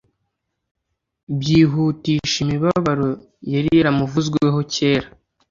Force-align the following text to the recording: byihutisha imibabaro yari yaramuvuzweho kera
byihutisha 1.39 2.35
imibabaro 2.45 3.09
yari 3.53 3.69
yaramuvuzweho 3.77 4.59
kera 4.73 5.07